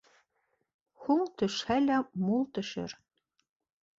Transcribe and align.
Һуң 1.01 1.19
төшһә 1.41 1.77
лә, 1.89 1.99
мул 2.29 2.41
төшөр. 2.59 2.95